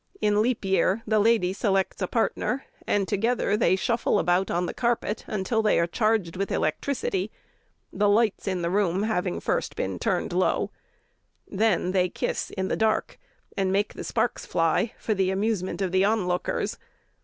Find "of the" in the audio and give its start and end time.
15.83-16.03